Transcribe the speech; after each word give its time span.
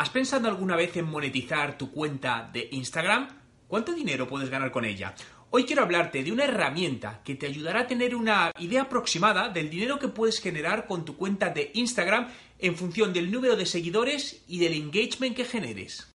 ¿Has 0.00 0.08
pensado 0.08 0.48
alguna 0.48 0.76
vez 0.76 0.96
en 0.96 1.04
monetizar 1.04 1.76
tu 1.76 1.90
cuenta 1.90 2.48
de 2.50 2.70
Instagram? 2.72 3.28
¿Cuánto 3.68 3.92
dinero 3.92 4.26
puedes 4.26 4.48
ganar 4.48 4.70
con 4.70 4.86
ella? 4.86 5.14
Hoy 5.50 5.64
quiero 5.64 5.82
hablarte 5.82 6.24
de 6.24 6.32
una 6.32 6.44
herramienta 6.44 7.20
que 7.22 7.34
te 7.34 7.44
ayudará 7.44 7.80
a 7.80 7.86
tener 7.86 8.16
una 8.16 8.50
idea 8.58 8.80
aproximada 8.80 9.50
del 9.50 9.68
dinero 9.68 9.98
que 9.98 10.08
puedes 10.08 10.40
generar 10.40 10.86
con 10.86 11.04
tu 11.04 11.18
cuenta 11.18 11.50
de 11.50 11.70
Instagram 11.74 12.28
en 12.58 12.76
función 12.76 13.12
del 13.12 13.30
número 13.30 13.56
de 13.56 13.66
seguidores 13.66 14.42
y 14.48 14.58
del 14.58 14.72
engagement 14.72 15.36
que 15.36 15.44
generes. 15.44 16.10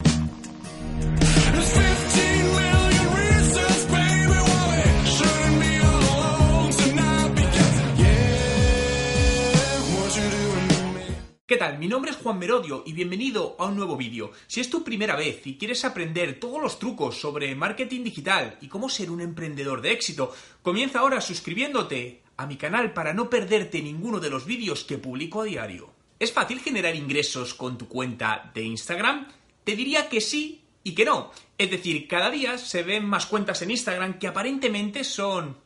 ¿Qué 11.48 11.58
tal? 11.58 11.78
Mi 11.78 11.88
nombre 11.88 12.10
es 12.10 12.18
Juan 12.18 12.40
Merodio 12.40 12.82
y 12.88 12.94
bienvenido 12.94 13.56
a 13.60 13.66
un 13.66 13.76
nuevo 13.76 13.96
vídeo. 13.96 14.32
Si 14.48 14.62
es 14.62 14.70
tu 14.72 14.84
primera 14.84 15.16
vez 15.16 15.46
y 15.46 15.60
quieres 15.60 15.86
aprender 15.86 16.40
todos 16.40 16.60
los 16.60 16.80
trucos 16.80 17.22
sobre 17.22 17.54
marketing 17.54 18.04
digital 18.04 18.58
y 18.62 18.68
cómo 18.68 18.90
ser 18.90 19.12
un 19.12 19.22
emprendedor 19.22 19.80
de 19.80 19.92
éxito, 19.92 20.34
comienza 20.64 21.02
ahora 21.02 21.22
suscribiéndote 21.22 22.24
a 22.36 22.48
mi 22.48 22.58
canal 22.58 22.94
para 22.94 23.14
no 23.14 23.30
perderte 23.30 23.80
ninguno 23.84 24.20
de 24.20 24.32
los 24.32 24.48
vídeos 24.48 24.86
que 24.86 24.98
publico 24.98 25.42
a 25.42 25.46
diario. 25.46 25.94
¿Es 26.18 26.34
fácil 26.34 26.62
generar 26.62 26.96
ingresos 26.96 27.54
con 27.54 27.78
tu 27.78 27.88
cuenta 27.88 28.50
de 28.56 28.64
Instagram? 28.64 29.28
Te 29.64 29.76
diría 29.76 30.10
que 30.10 30.22
sí 30.22 30.64
y 30.84 30.96
que 30.96 31.06
no. 31.06 31.30
Es 31.60 31.70
decir, 31.70 32.08
cada 32.08 32.32
día 32.32 32.58
se 32.58 32.82
ven 32.82 33.06
más 33.06 33.28
cuentas 33.28 33.62
en 33.62 33.70
Instagram 33.70 34.18
que 34.18 34.26
aparentemente 34.26 35.04
son 35.04 35.58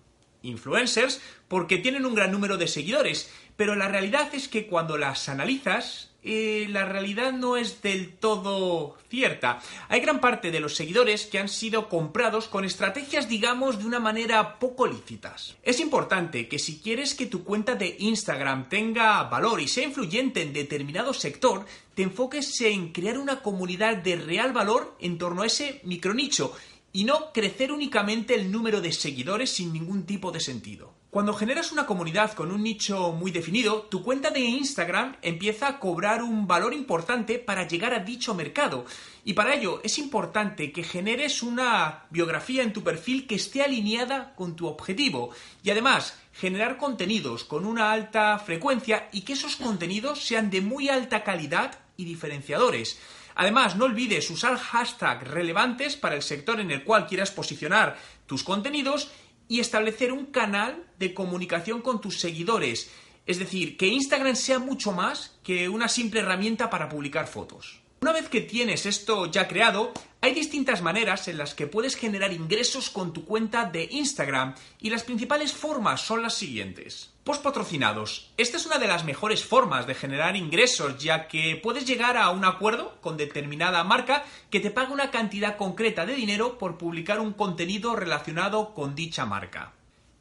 influencers 0.42 1.22
porque 1.48 1.78
tienen 1.78 2.06
un 2.06 2.16
gran 2.16 2.32
número 2.32 2.58
de 2.58 2.68
seguidores, 2.68 3.32
pero 3.56 3.76
la 3.76 3.88
realidad 3.88 4.34
es 4.34 4.48
que 4.48 4.68
cuando 4.68 4.98
las 4.98 5.28
analizas, 5.30 6.10
eh, 6.22 6.68
la 6.70 6.86
realidad 6.86 7.32
no 7.32 7.56
es 7.56 7.82
del 7.82 8.12
todo 8.12 8.98
cierta. 9.10 9.62
Hay 9.88 10.02
gran 10.02 10.20
parte 10.20 10.52
de 10.52 10.60
los 10.60 10.76
seguidores 10.76 11.26
que 11.26 11.40
han 11.40 11.48
sido 11.48 11.88
comprados 11.88 12.48
con 12.48 12.66
estrategias, 12.66 13.30
digamos, 13.30 13.80
de 13.80 13.86
una 13.86 14.00
manera 14.00 14.60
poco 14.60 14.86
lícitas. 14.86 15.56
Es 15.64 15.80
importante 15.80 16.48
que 16.48 16.60
si 16.60 16.80
quieres 16.80 17.14
que 17.16 17.26
tu 17.26 17.44
cuenta 17.44 17.76
de 17.76 17.96
Instagram 18.00 18.68
tenga 18.68 19.24
valor 19.24 19.62
y 19.62 19.68
sea 19.68 19.86
influyente 19.86 20.42
en 20.42 20.52
determinado 20.52 21.14
sector, 21.14 21.66
te 21.96 22.04
enfoques 22.04 22.60
en 22.62 22.92
crear 22.92 23.18
una 23.18 23.42
comunidad 23.42 23.98
de 23.98 24.18
real 24.18 24.52
valor 24.52 24.96
en 25.00 25.18
torno 25.18 25.44
a 25.44 25.48
ese 25.48 25.80
micronicho 25.84 26.54
y 26.94 27.04
no 27.04 27.32
crecer 27.34 27.72
únicamente 27.72 28.36
el 28.36 28.52
número 28.52 28.82
de 28.82 28.92
seguidores 28.92 29.52
sin 29.52 29.74
ningún 29.74 30.06
tipo 30.06 30.32
de 30.32 30.40
sentido. 30.40 31.00
Cuando 31.12 31.34
generas 31.34 31.72
una 31.72 31.88
comunidad 31.88 32.34
con 32.34 32.52
un 32.52 32.62
nicho 32.62 33.14
muy 33.14 33.32
definido, 33.32 33.82
tu 33.82 34.04
cuenta 34.04 34.30
de 34.30 34.42
Instagram 34.42 35.16
empieza 35.24 35.68
a 35.68 35.80
cobrar 35.80 36.22
un 36.22 36.46
valor 36.46 36.72
importante 36.72 37.40
para 37.40 37.68
llegar 37.68 37.96
a 37.96 38.00
dicho 38.00 38.36
mercado. 38.36 38.86
Y 39.26 39.34
para 39.34 39.56
ello 39.56 39.82
es 39.84 39.98
importante 39.98 40.72
que 40.72 40.84
generes 40.84 41.42
una 41.42 42.06
biografía 42.12 42.62
en 42.62 42.74
tu 42.74 42.84
perfil 42.84 43.26
que 43.26 43.34
esté 43.34 43.64
alineada 43.64 44.36
con 44.36 44.56
tu 44.56 44.68
objetivo. 44.68 45.32
Y 45.64 45.72
además, 45.72 46.16
generar 46.32 46.78
contenidos 46.78 47.44
con 47.44 47.66
una 47.66 47.92
alta 47.92 48.38
frecuencia 48.38 49.10
y 49.12 49.22
que 49.22 49.34
esos 49.34 49.56
contenidos 49.56 50.24
sean 50.24 50.52
de 50.52 50.62
muy 50.62 50.90
alta 50.90 51.24
calidad 51.24 51.80
y 51.98 52.06
diferenciadores. 52.06 53.00
Además, 53.36 53.76
no 53.76 53.86
olvides 53.86 54.30
usar 54.30 54.58
hashtags 54.58 55.28
relevantes 55.28 55.96
para 55.96 56.16
el 56.16 56.22
sector 56.22 56.60
en 56.60 56.72
el 56.72 56.84
cual 56.84 57.08
quieras 57.08 57.32
posicionar 57.32 57.98
tus 58.26 58.44
contenidos 58.44 59.12
y 59.48 59.60
establecer 59.60 60.12
un 60.12 60.28
canal 60.28 60.86
de 61.00 61.14
comunicación 61.14 61.82
con 61.82 62.02
tus 62.02 62.20
seguidores. 62.20 62.92
Es 63.26 63.40
decir, 63.40 63.78
que 63.78 63.88
Instagram 63.88 64.36
sea 64.36 64.60
mucho 64.60 64.92
más 64.92 65.40
que 65.44 65.70
una 65.70 65.88
simple 65.88 66.22
herramienta 66.22 66.70
para 66.70 66.90
publicar 66.90 67.28
fotos. 67.28 67.82
Una 68.02 68.14
vez 68.14 68.30
que 68.30 68.42
tienes 68.42 68.86
esto 68.86 69.26
ya 69.30 69.48
creado, 69.48 69.92
hay 70.22 70.34
distintas 70.34 70.82
maneras 70.82 71.30
en 71.30 71.38
las 71.38 71.56
que 71.56 71.66
puedes 71.66 71.96
generar 71.96 72.34
ingresos 72.34 72.90
con 72.90 73.14
tu 73.14 73.24
cuenta 73.24 73.64
de 73.66 73.88
Instagram 73.90 74.54
y 74.82 74.90
las 74.90 75.04
principales 75.04 75.54
formas 75.54 76.02
son 76.02 76.22
las 76.22 76.34
siguientes. 76.34 77.12
Post 77.24 77.42
patrocinados. 77.42 78.32
Esta 78.36 78.58
es 78.58 78.66
una 78.66 78.80
de 78.80 78.88
las 78.88 79.06
mejores 79.06 79.46
formas 79.46 79.88
de 79.88 79.96
generar 79.96 80.36
ingresos 80.36 80.98
ya 81.02 81.30
que 81.30 81.58
puedes 81.64 81.86
llegar 81.86 82.18
a 82.18 82.32
un 82.32 82.44
acuerdo 82.44 83.00
con 83.00 83.16
determinada 83.16 83.84
marca 83.86 84.26
que 84.50 84.60
te 84.60 84.72
paga 84.72 84.92
una 84.92 85.10
cantidad 85.10 85.56
concreta 85.56 86.06
de 86.06 86.16
dinero 86.16 86.58
por 86.58 86.78
publicar 86.78 87.22
un 87.22 87.32
contenido 87.32 87.96
relacionado 87.96 88.74
con 88.74 88.96
dicha 88.96 89.26
marca. 89.26 89.74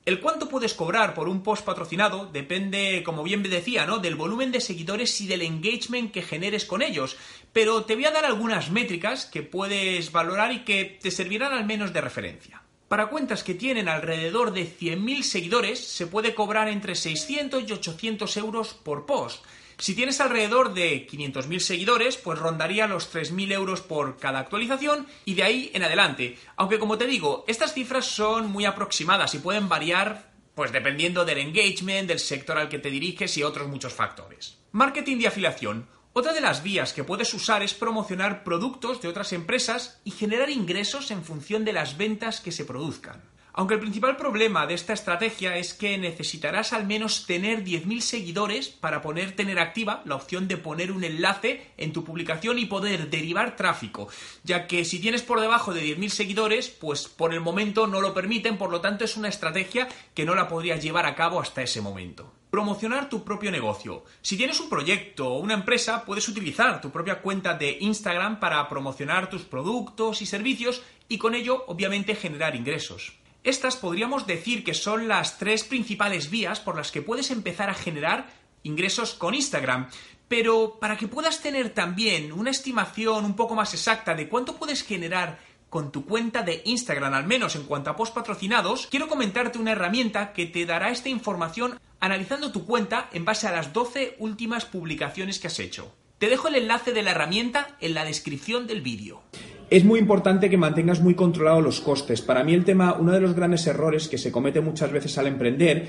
El 0.09 0.21
cuánto 0.21 0.49
puedes 0.49 0.73
cobrar 0.73 1.13
por 1.13 1.29
un 1.29 1.43
post 1.43 1.67
patrocinado 1.67 2.31
depende, 2.33 3.03
como 3.05 3.23
bien 3.23 3.43
me 3.43 3.51
decía, 3.51 3.85
¿no? 3.85 3.99
del 3.99 4.15
volumen 4.15 4.51
de 4.51 4.63
seguidores 4.63 5.21
y 5.21 5.27
del 5.27 5.43
engagement 5.43 6.13
que 6.13 6.23
generes 6.23 6.65
con 6.65 6.81
ellos. 6.81 7.19
Pero 7.53 7.85
te 7.85 7.95
voy 7.95 8.07
a 8.07 8.11
dar 8.11 8.25
algunas 8.25 8.71
métricas 8.71 9.27
que 9.27 9.43
puedes 9.43 10.11
valorar 10.11 10.51
y 10.51 10.61
que 10.65 10.87
te 10.87 11.11
servirán 11.11 11.53
al 11.53 11.67
menos 11.67 11.93
de 11.93 12.01
referencia. 12.01 12.63
Para 12.89 13.09
cuentas 13.09 13.45
que 13.45 13.53
tienen 13.53 13.87
alrededor 13.87 14.55
de 14.55 14.63
100.000 14.63 15.21
seguidores, 15.21 15.79
se 15.79 16.07
puede 16.07 16.35
cobrar 16.35 16.69
entre 16.69 16.95
600 16.95 17.65
y 17.69 17.73
800 17.75 18.35
euros 18.39 18.73
por 18.73 19.05
post. 19.05 19.45
Si 19.79 19.95
tienes 19.95 20.21
alrededor 20.21 20.75
de 20.75 21.07
500.000 21.07 21.61
seguidores, 21.61 22.17
pues 22.17 22.39
rondaría 22.39 22.89
los 22.89 23.15
3.000 23.15 23.53
euros 23.53 23.81
por 23.81 24.19
cada 24.19 24.41
actualización 24.41 25.07
y 25.25 25.35
de 25.35 25.45
ahí 25.45 25.71
en 25.73 25.85
adelante. 25.85 26.37
Aunque 26.57 26.81
como 26.81 26.99
te 26.99 27.07
digo, 27.07 27.45
estas 27.47 27.75
cifras 27.75 28.05
son 28.05 28.51
muy 28.51 28.65
aproximadas 28.65 29.35
y 29.35 29.39
pueden 29.39 29.69
variar 29.69 30.33
pues 30.57 30.73
dependiendo 30.73 31.25
del 31.25 31.39
engagement, 31.39 32.09
del 32.09 32.19
sector 32.19 32.59
al 32.59 32.69
que 32.69 32.81
te 32.81 32.91
diriges 32.91 33.37
y 33.37 33.45
otros 33.45 33.69
muchos 33.69 33.93
factores. 33.93 34.59
Marketing 34.73 35.19
de 35.19 35.29
afiliación. 35.29 35.87
Otra 36.13 36.33
de 36.33 36.41
las 36.41 36.65
vías 36.65 36.93
que 36.93 37.05
puedes 37.05 37.33
usar 37.33 37.63
es 37.63 37.75
promocionar 37.75 38.43
productos 38.43 39.01
de 39.01 39.07
otras 39.07 39.33
empresas 39.33 40.01
y 40.03 40.11
generar 40.11 40.51
ingresos 40.51 41.13
en 41.13 41.23
función 41.23 41.65
de 41.65 41.75
las 41.75 41.97
ventas 41.97 42.41
que 42.41 42.51
se 42.51 42.65
produzcan. 42.65 43.23
Aunque 43.59 43.75
el 43.75 43.81
principal 43.81 44.17
problema 44.17 44.69
de 44.69 44.75
esta 44.75 44.93
estrategia 44.93 45.57
es 45.57 45.75
que 45.75 45.99
necesitarás 45.99 46.73
al 46.73 46.87
menos 46.87 47.27
tener 47.27 47.65
10.000 47.65 47.99
seguidores 48.03 48.69
para 48.69 49.03
poder 49.03 49.35
tener 49.35 49.59
activa 49.59 50.01
la 50.05 50.15
opción 50.15 50.47
de 50.47 50.59
poner 50.59 50.93
un 50.93 51.03
enlace 51.03 51.73
en 51.77 51.93
tu 51.93 52.05
publicación 52.05 52.61
y 52.61 52.67
poder 52.67 53.11
derivar 53.11 53.57
tráfico, 53.57 54.07
ya 54.45 54.69
que 54.69 54.85
si 54.85 55.01
tienes 55.01 55.23
por 55.23 55.41
debajo 55.41 55.75
de 55.75 55.83
10.000 55.83 56.09
seguidores, 56.09 56.69
pues 56.69 57.09
por 57.09 57.35
el 57.35 57.41
momento 57.41 57.89
no 57.89 58.01
lo 58.01 58.15
permiten, 58.15 58.59
por 58.59 58.71
lo 58.71 58.81
tanto 58.81 59.05
es 59.05 59.17
una 59.17 59.29
estrategia 59.29 59.89
que 60.15 60.25
no 60.25 60.37
la 60.37 60.47
podrías 60.47 60.81
llevar 60.81 61.07
a 61.07 61.17
cabo 61.17 61.41
hasta 61.41 61.61
ese 61.61 61.81
momento. 61.81 62.33
Promocionar 62.51 63.09
tu 63.09 63.25
propio 63.25 63.51
negocio. 63.51 64.05
Si 64.23 64.37
tienes 64.37 64.61
un 64.61 64.71
proyecto 64.71 65.35
o 65.35 65.41
una 65.41 65.55
empresa, 65.55 66.05
puedes 66.05 66.29
utilizar 66.29 66.81
tu 66.81 66.93
propia 66.93 67.21
cuenta 67.23 67.55
de 67.55 67.77
Instagram 67.81 68.39
para 68.39 68.69
promocionar 68.69 69.29
tus 69.29 69.43
productos 69.43 70.23
y 70.23 70.27
servicios 70.27 70.83
y 71.09 71.19
con 71.19 71.35
ello 71.35 71.65
obviamente 71.67 72.15
generar 72.15 72.55
ingresos. 72.55 73.19
Estas 73.49 73.79
podríamos 73.79 74.27
decir 74.27 74.63
que 74.63 74.75
son 74.75 75.09
las 75.09 75.39
tres 75.39 75.65
principales 75.65 76.29
vías 76.29 76.61
por 76.61 76.77
las 76.77 76.93
que 76.93 77.01
puedes 77.01 77.31
empezar 77.31 77.71
a 77.71 77.75
generar 77.75 78.29
ingresos 78.63 79.15
con 79.15 79.35
Instagram. 79.35 79.89
Pero 80.29 80.77
para 80.79 80.99
que 80.99 81.09
puedas 81.09 81.41
tener 81.41 81.71
también 81.71 82.31
una 82.31 82.51
estimación 82.51 83.25
un 83.25 83.37
poco 83.37 83.55
más 83.55 83.73
exacta 83.73 84.15
de 84.15 84.29
cuánto 84.29 84.57
puedes 84.57 84.83
generar 84.83 85.39
con 85.71 85.91
tu 85.91 86.05
cuenta 86.05 86.43
de 86.43 86.61
Instagram, 86.67 87.15
al 87.15 87.27
menos 87.27 87.57
en 87.57 87.63
cuanto 87.63 87.89
a 87.89 87.97
post 87.97 88.15
patrocinados, 88.15 88.87
quiero 88.91 89.09
comentarte 89.09 89.59
una 89.59 89.73
herramienta 89.73 90.35
que 90.35 90.45
te 90.45 90.67
dará 90.67 90.91
esta 90.91 91.09
información 91.09 91.81
analizando 92.01 92.53
tu 92.53 92.67
cuenta 92.67 93.09
en 93.15 93.25
base 93.25 93.47
a 93.47 93.53
las 93.53 93.73
12 93.73 94.17
últimas 94.19 94.67
publicaciones 94.67 95.39
que 95.39 95.47
has 95.47 95.59
hecho. 95.59 95.95
Te 96.19 96.29
dejo 96.29 96.49
el 96.49 96.57
enlace 96.57 96.93
de 96.93 97.03
la 97.03 97.13
herramienta 97.13 97.79
en 97.81 97.95
la 97.95 98.05
descripción 98.05 98.67
del 98.67 98.83
vídeo 98.83 99.23
es 99.71 99.85
muy 99.85 100.01
importante 100.01 100.49
que 100.49 100.57
mantengas 100.57 101.01
muy 101.01 101.15
controlados 101.15 101.63
los 101.63 101.81
costes. 101.81 102.23
Para 102.23 102.43
mí 102.45 102.55
el 102.55 102.65
tema, 102.65 102.97
uno 102.99 103.13
de 103.13 103.21
los 103.21 103.35
grandes 103.35 103.67
errores 103.67 104.09
que 104.09 104.19
se 104.19 104.33
comete 104.33 104.61
muchas 104.61 104.91
veces 104.91 105.19
al 105.19 105.27
emprender 105.27 105.87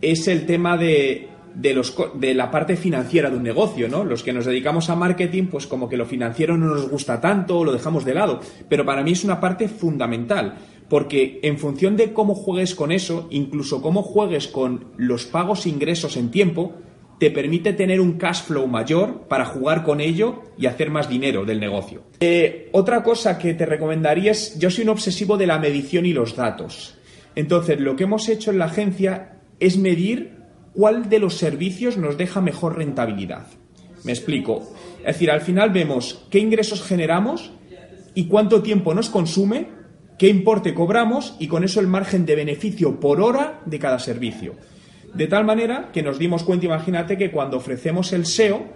es 0.00 0.28
el 0.28 0.46
tema 0.46 0.76
de, 0.78 1.28
los, 1.74 1.94
de 2.14 2.34
la 2.34 2.50
parte 2.50 2.76
financiera 2.76 3.28
de 3.30 3.36
un 3.36 3.42
negocio, 3.42 3.88
¿no? 3.88 4.04
Los 4.04 4.22
que 4.22 4.32
nos 4.32 4.46
dedicamos 4.46 4.88
a 4.88 4.96
marketing, 4.96 5.46
pues 5.46 5.66
como 5.66 5.88
que 5.88 5.96
lo 5.96 6.06
financiero 6.06 6.56
no 6.56 6.74
nos 6.74 6.88
gusta 6.88 7.20
tanto, 7.20 7.64
lo 7.64 7.72
dejamos 7.72 8.04
de 8.04 8.14
lado. 8.14 8.40
Pero 8.68 8.86
para 8.86 9.02
mí 9.02 9.12
es 9.12 9.24
una 9.24 9.40
parte 9.40 9.68
fundamental, 9.68 10.56
porque 10.88 11.40
en 11.42 11.58
función 11.58 11.96
de 11.96 12.14
cómo 12.14 12.34
juegues 12.34 12.74
con 12.74 12.92
eso, 12.92 13.26
incluso 13.30 13.82
cómo 13.82 14.02
juegues 14.02 14.48
con 14.48 14.86
los 14.96 15.26
pagos 15.26 15.66
e 15.66 15.68
ingresos 15.68 16.16
en 16.16 16.30
tiempo, 16.30 16.72
te 17.18 17.30
permite 17.30 17.72
tener 17.72 18.00
un 18.00 18.12
cash 18.12 18.42
flow 18.42 18.66
mayor 18.66 19.26
para 19.28 19.44
jugar 19.44 19.82
con 19.84 20.00
ello 20.00 20.42
y 20.56 20.66
hacer 20.66 20.90
más 20.90 21.08
dinero 21.08 21.44
del 21.44 21.60
negocio. 21.60 22.04
Eh, 22.20 22.68
otra 22.72 23.02
cosa 23.02 23.38
que 23.38 23.54
te 23.54 23.66
recomendaría 23.66 24.30
es, 24.30 24.58
yo 24.58 24.70
soy 24.70 24.84
un 24.84 24.90
obsesivo 24.90 25.36
de 25.36 25.46
la 25.46 25.58
medición 25.58 26.06
y 26.06 26.12
los 26.12 26.36
datos. 26.36 26.96
Entonces, 27.34 27.80
lo 27.80 27.96
que 27.96 28.04
hemos 28.04 28.28
hecho 28.28 28.50
en 28.50 28.58
la 28.58 28.66
agencia 28.66 29.40
es 29.60 29.76
medir 29.76 30.38
cuál 30.72 31.08
de 31.08 31.18
los 31.18 31.34
servicios 31.34 31.96
nos 31.96 32.16
deja 32.16 32.40
mejor 32.40 32.76
rentabilidad. 32.76 33.46
Me 34.04 34.12
explico. 34.12 34.74
Es 35.00 35.06
decir, 35.06 35.30
al 35.30 35.40
final 35.40 35.70
vemos 35.70 36.26
qué 36.30 36.38
ingresos 36.38 36.82
generamos 36.82 37.52
y 38.14 38.26
cuánto 38.26 38.62
tiempo 38.62 38.94
nos 38.94 39.10
consume, 39.10 39.68
qué 40.18 40.28
importe 40.28 40.74
cobramos 40.74 41.36
y 41.38 41.48
con 41.48 41.64
eso 41.64 41.80
el 41.80 41.86
margen 41.86 42.26
de 42.26 42.36
beneficio 42.36 43.00
por 43.00 43.20
hora 43.20 43.60
de 43.66 43.78
cada 43.78 43.98
servicio. 43.98 44.54
De 45.14 45.26
tal 45.26 45.44
manera 45.44 45.90
que 45.92 46.02
nos 46.02 46.18
dimos 46.18 46.42
cuenta, 46.42 46.66
imagínate, 46.66 47.16
que 47.16 47.30
cuando 47.30 47.56
ofrecemos 47.56 48.12
el 48.12 48.26
SEO, 48.26 48.66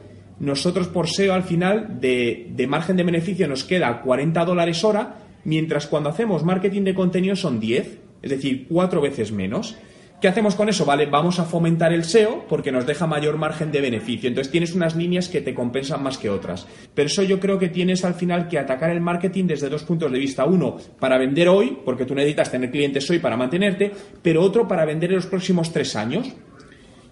nosotros 0.40 0.88
por 0.88 1.08
SEO 1.08 1.34
al 1.34 1.44
final 1.44 2.00
de, 2.00 2.49
de 2.50 2.67
margen 2.67 2.96
de 2.96 3.05
beneficio 3.05 3.46
nos 3.46 3.64
queda 3.64 4.02
40 4.02 4.44
dólares 4.44 4.82
hora, 4.84 5.17
mientras 5.44 5.87
cuando 5.87 6.08
hacemos 6.08 6.44
marketing 6.44 6.82
de 6.82 6.94
contenido 6.94 7.37
son 7.37 7.61
10, 7.61 7.99
es 8.23 8.31
decir, 8.31 8.67
cuatro 8.69 9.00
veces 9.00 9.32
menos. 9.32 9.76
¿Qué 10.23 10.29
hacemos 10.29 10.55
con 10.55 10.69
eso? 10.69 10.85
Vale, 10.85 11.07
vamos 11.07 11.41
a 11.41 11.45
fomentar 11.45 11.93
el 11.93 12.05
SEO 12.05 12.47
porque 12.49 12.71
nos 12.71 12.87
deja 12.87 13.09
mayor 13.09 13.39
margen 13.39 13.73
de 13.73 13.81
beneficio. 13.81 14.29
Entonces 14.29 14.53
tienes 14.53 14.73
unas 14.73 14.95
líneas 14.95 15.29
que 15.29 15.41
te 15.41 15.53
compensan 15.53 16.01
más 16.01 16.17
que 16.17 16.31
otras. 16.31 16.65
Pero 16.95 17.09
eso 17.09 17.25
yo 17.25 17.41
creo 17.41 17.59
que 17.59 17.71
tienes 17.71 18.05
al 18.05 18.15
final 18.15 18.47
que 18.47 18.57
atacar 18.57 18.91
el 18.91 19.01
marketing 19.01 19.49
desde 19.49 19.69
dos 19.69 19.83
puntos 19.83 20.13
de 20.13 20.21
vista. 20.21 20.45
Uno, 20.45 20.77
para 21.01 21.19
vender 21.19 21.49
hoy, 21.49 21.77
porque 21.85 22.05
tú 22.05 22.15
necesitas 22.15 22.53
tener 22.53 22.71
clientes 22.71 23.11
hoy 23.11 23.19
para 23.19 23.37
mantenerte, 23.37 23.91
pero 24.23 24.43
otro 24.43 24.69
para 24.69 24.85
vender 24.85 25.11
en 25.11 25.17
los 25.17 25.27
próximos 25.27 25.73
tres 25.73 25.97
años. 25.97 26.33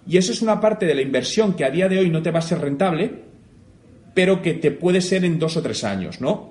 Y 0.07 0.15
eso 0.15 0.31
es 0.31 0.41
una 0.41 0.61
parte 0.61 0.85
de 0.85 0.95
la 0.95 1.01
inversión 1.01 1.53
que 1.53 1.65
a 1.65 1.69
día 1.69 1.89
de 1.89 1.99
hoy 1.99 2.09
no 2.09 2.21
te 2.21 2.31
va 2.31 2.39
a 2.39 2.43
ser 2.43 2.59
rentable, 2.61 3.11
pero 4.13 4.41
que 4.41 4.53
te 4.53 4.71
puede 4.71 5.01
ser 5.01 5.25
en 5.25 5.37
dos 5.37 5.57
o 5.57 5.61
tres 5.61 5.83
años, 5.83 6.21
¿no? 6.21 6.50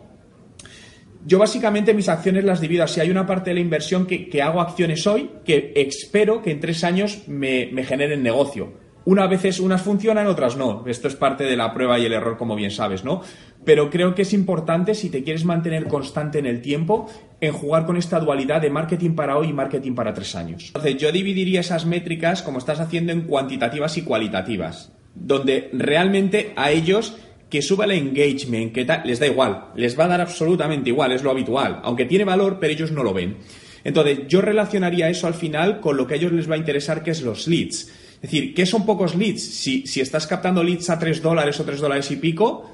Yo 1.27 1.39
básicamente 1.39 1.93
mis 1.93 2.09
acciones 2.09 2.45
las 2.45 2.61
divido 2.61 2.85
así. 2.85 3.01
Hay 3.01 3.11
una 3.11 3.27
parte 3.27 3.51
de 3.51 3.55
la 3.55 3.61
inversión 3.61 4.07
que, 4.07 4.43
hago 4.43 4.61
acciones 4.61 5.07
hoy 5.07 5.31
que 5.45 5.73
espero 5.77 6.43
que 6.43 6.51
en 6.51 6.61
tres 6.61 6.83
años 6.83 7.25
me, 7.29 7.69
me, 7.73 7.85
generen 7.85 8.23
negocio. 8.23 8.73
Unas 9.05 9.29
veces 9.29 9.61
unas 9.61 9.83
funcionan, 9.83 10.27
otras 10.27 10.57
no. 10.57 10.85
Esto 10.87 11.09
es 11.09 11.17
parte 11.17 11.45
de 11.45 11.57
la 11.57 11.73
prueba 11.75 11.99
y 11.99 12.07
el 12.07 12.13
error, 12.13 12.37
como 12.37 12.55
bien 12.55 12.71
sabes, 12.71 13.05
¿no? 13.05 13.23
Pero 13.65 13.91
creo 13.91 14.15
que 14.15 14.23
es 14.23 14.33
importante, 14.33 14.95
si 14.95 15.11
te 15.11 15.23
quieres 15.23 15.45
mantener 15.45 15.89
constante 15.89 16.39
en 16.39 16.47
el 16.47 16.63
tiempo, 16.63 17.07
en 17.41 17.53
jugar 17.53 17.87
con 17.87 17.97
esta 17.97 18.19
dualidad 18.21 18.61
de 18.61 18.71
marketing 18.71 19.15
para 19.15 19.37
hoy 19.37 19.49
y 19.49 19.53
marketing 19.53 19.95
para 19.95 20.15
tres 20.15 20.35
años. 20.35 20.67
Entonces, 20.69 20.97
yo 20.97 21.13
dividiría 21.13 21.61
esas 21.61 21.85
métricas, 21.87 22.43
como 22.43 22.59
estás 22.59 22.81
haciendo, 22.81 23.13
en 23.13 23.23
cuantitativas 23.23 23.97
y 23.99 24.03
cualitativas, 24.03 24.93
donde 25.15 25.69
realmente 25.73 26.53
a 26.57 26.71
ellos 26.71 27.17
que 27.51 27.61
suba 27.61 27.85
el 27.85 27.93
engagement, 27.93 28.73
que 28.73 28.87
les 29.05 29.19
da 29.19 29.27
igual, 29.27 29.67
les 29.75 29.99
va 29.99 30.05
a 30.05 30.09
dar 30.09 30.21
absolutamente 30.21 30.91
igual, 30.91 31.13
es 31.13 31.23
lo 31.23 31.31
habitual, 31.31 31.81
aunque 31.83 32.07
tiene 32.07 32.25
valor, 32.25 32.59
pero 32.61 32.73
ellos 32.73 32.93
no 32.93 33.03
lo 33.03 33.13
ven. 33.13 33.37
Entonces, 33.83 34.21
yo 34.29 34.41
relacionaría 34.41 35.09
eso 35.09 35.27
al 35.27 35.35
final 35.35 35.81
con 35.81 35.97
lo 35.97 36.07
que 36.07 36.15
a 36.15 36.17
ellos 36.17 36.33
les 36.33 36.49
va 36.49 36.55
a 36.55 36.59
interesar, 36.59 37.03
que 37.03 37.11
es 37.11 37.23
los 37.23 37.49
leads. 37.49 37.91
Es 38.15 38.31
decir, 38.31 38.55
¿qué 38.55 38.67
son 38.67 38.85
pocos 38.85 39.15
leads? 39.15 39.43
Si, 39.43 39.87
si 39.87 40.01
estás 40.01 40.27
captando 40.27 40.63
leads 40.63 40.91
a 40.91 40.99
3 40.99 41.23
dólares 41.23 41.59
o 41.59 41.65
3 41.65 41.81
dólares 41.81 42.11
y 42.11 42.17
pico, 42.17 42.71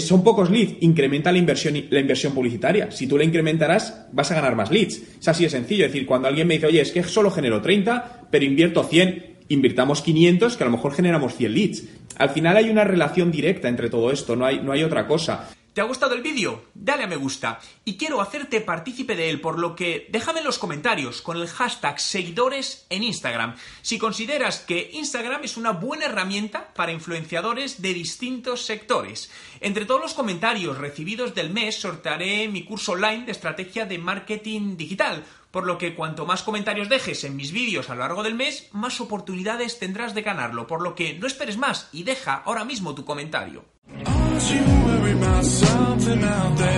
son 0.00 0.22
pocos 0.22 0.50
leads, 0.50 0.76
incrementa 0.80 1.32
la 1.32 1.38
inversión, 1.38 1.74
la 1.90 2.00
inversión 2.00 2.34
publicitaria. 2.34 2.90
Si 2.90 3.06
tú 3.06 3.16
la 3.16 3.24
incrementarás, 3.24 4.06
vas 4.12 4.30
a 4.30 4.34
ganar 4.34 4.54
más 4.54 4.70
leads. 4.70 5.00
Es 5.20 5.28
así 5.28 5.44
de 5.44 5.50
sencillo. 5.50 5.86
Es 5.86 5.92
decir, 5.92 6.06
cuando 6.06 6.28
alguien 6.28 6.46
me 6.46 6.54
dice, 6.54 6.66
oye, 6.66 6.80
es 6.80 6.92
que 6.92 7.02
solo 7.02 7.30
genero 7.30 7.62
30, 7.62 8.28
pero 8.30 8.44
invierto 8.44 8.84
100, 8.84 9.37
invirtamos 9.48 10.02
500 10.02 10.56
que 10.56 10.64
a 10.64 10.66
lo 10.66 10.72
mejor 10.72 10.92
generamos 10.92 11.34
100 11.34 11.54
leads. 11.54 11.84
Al 12.16 12.30
final 12.30 12.56
hay 12.56 12.70
una 12.70 12.84
relación 12.84 13.30
directa 13.30 13.68
entre 13.68 13.90
todo 13.90 14.10
esto, 14.10 14.36
no 14.36 14.44
hay, 14.44 14.60
no 14.60 14.72
hay 14.72 14.82
otra 14.82 15.06
cosa. 15.06 15.48
¿Te 15.78 15.82
ha 15.82 15.86
gustado 15.86 16.16
el 16.16 16.22
vídeo? 16.22 16.64
Dale 16.74 17.04
a 17.04 17.06
me 17.06 17.14
gusta. 17.14 17.60
Y 17.84 17.96
quiero 17.96 18.20
hacerte 18.20 18.60
partícipe 18.60 19.14
de 19.14 19.30
él, 19.30 19.40
por 19.40 19.60
lo 19.60 19.76
que 19.76 20.08
déjame 20.10 20.40
en 20.40 20.44
los 20.44 20.58
comentarios 20.58 21.22
con 21.22 21.36
el 21.36 21.46
hashtag 21.46 22.00
seguidores 22.00 22.84
en 22.90 23.04
Instagram 23.04 23.54
si 23.80 23.96
consideras 23.96 24.58
que 24.58 24.90
Instagram 24.94 25.44
es 25.44 25.56
una 25.56 25.70
buena 25.70 26.06
herramienta 26.06 26.74
para 26.74 26.90
influenciadores 26.90 27.80
de 27.80 27.94
distintos 27.94 28.66
sectores. 28.66 29.30
Entre 29.60 29.84
todos 29.84 30.00
los 30.00 30.14
comentarios 30.14 30.78
recibidos 30.78 31.36
del 31.36 31.50
mes 31.50 31.76
sortearé 31.76 32.48
mi 32.48 32.64
curso 32.64 32.90
online 32.90 33.26
de 33.26 33.30
estrategia 33.30 33.86
de 33.86 33.98
marketing 33.98 34.76
digital 34.76 35.22
por 35.52 35.64
lo 35.64 35.78
que 35.78 35.94
cuanto 35.94 36.26
más 36.26 36.42
comentarios 36.42 36.88
dejes 36.88 37.22
en 37.24 37.36
mis 37.36 37.52
vídeos 37.52 37.88
a 37.88 37.94
lo 37.94 38.00
largo 38.00 38.22
del 38.22 38.34
mes, 38.34 38.68
más 38.72 39.00
oportunidades 39.00 39.78
tendrás 39.78 40.14
de 40.14 40.22
ganarlo, 40.22 40.66
por 40.66 40.82
lo 40.82 40.94
que 40.94 41.14
no 41.14 41.26
esperes 41.26 41.56
más 41.56 41.88
y 41.92 42.02
deja 42.02 42.34
ahora 42.34 42.64
mismo 42.64 42.94
tu 42.94 43.04
comentario. 43.04 43.64
something 45.78 46.24
out 46.24 46.56
there. 46.56 46.77